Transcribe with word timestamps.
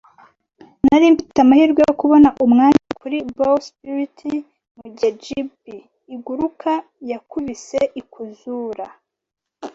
Nari 0.85 1.05
mfite 1.13 1.37
amahirwe 1.41 1.81
yo 1.87 1.93
kubona 2.01 2.29
umwanya 2.45 2.81
kuri 2.99 3.17
bowsprit 3.37 4.19
mugihe 4.77 5.11
jib 5.23 5.49
iguruka 6.15 6.71
yakubise 7.11 7.79
ikuzura 8.01 8.85